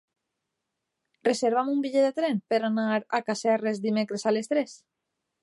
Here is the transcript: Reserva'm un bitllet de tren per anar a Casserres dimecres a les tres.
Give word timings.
Reserva'm 1.27 1.69
un 1.73 1.83
bitllet 1.83 2.07
de 2.07 2.13
tren 2.21 2.41
per 2.55 2.61
anar 2.71 2.87
a 2.95 3.21
Casserres 3.29 3.83
dimecres 3.85 4.27
a 4.27 4.35
les 4.39 4.53
tres. 4.55 4.77